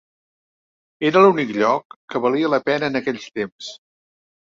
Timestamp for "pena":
2.73-2.91